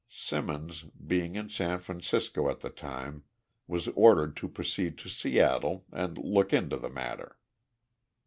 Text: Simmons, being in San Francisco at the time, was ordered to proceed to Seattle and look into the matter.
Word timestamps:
Simmons, 0.09 0.81
being 1.05 1.35
in 1.35 1.47
San 1.47 1.77
Francisco 1.77 2.49
at 2.49 2.61
the 2.61 2.71
time, 2.71 3.23
was 3.67 3.87
ordered 3.89 4.35
to 4.35 4.47
proceed 4.49 4.97
to 4.97 5.07
Seattle 5.09 5.85
and 5.91 6.17
look 6.17 6.51
into 6.53 6.77
the 6.77 6.89
matter. 6.89 7.37